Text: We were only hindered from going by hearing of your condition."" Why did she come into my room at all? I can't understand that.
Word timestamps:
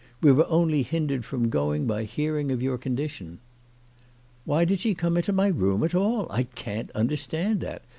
We 0.19 0.31
were 0.31 0.49
only 0.49 0.81
hindered 0.81 1.25
from 1.25 1.51
going 1.51 1.85
by 1.85 2.05
hearing 2.05 2.51
of 2.51 2.59
your 2.63 2.79
condition."" 2.79 3.37
Why 4.45 4.65
did 4.65 4.79
she 4.79 4.95
come 4.95 5.15
into 5.15 5.31
my 5.31 5.45
room 5.49 5.83
at 5.83 5.93
all? 5.93 6.25
I 6.31 6.41
can't 6.41 6.89
understand 6.95 7.59
that. 7.59 7.83